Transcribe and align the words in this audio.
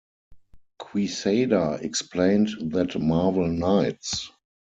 Quesada 0.79 1.77
explained 1.83 2.49
that 2.71 2.99
Marvel 2.99 3.45
Knights... 3.47 4.31